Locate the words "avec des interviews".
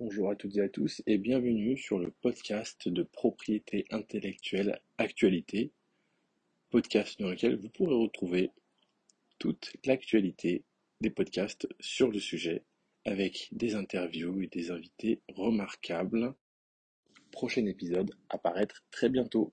13.04-14.40